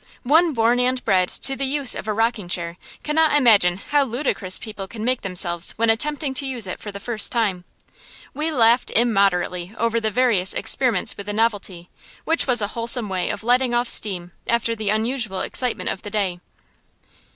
[0.23, 4.57] One born and bred to the use of a rocking chair cannot imagine how ludicrous
[4.57, 7.65] people can make themselves when attempting to use it for the first time.
[8.33, 11.91] We laughed immoderately over our various experiments with the novelty,
[12.25, 16.09] which was a wholesome way of letting off steam after the unusual excitement of the
[16.09, 16.39] day.